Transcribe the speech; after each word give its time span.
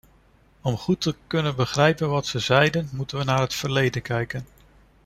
Om 0.61 0.77
goed 0.77 1.01
te 1.01 1.15
kunnen 1.27 1.55
begrijpen 1.55 2.09
wat 2.09 2.25
ze 2.27 2.39
zeiden, 2.39 2.89
moeten 2.91 3.17
we 3.17 3.23
naar 3.23 3.41
het 3.41 3.53
verleden 3.53 4.01
kijken. 4.01 4.45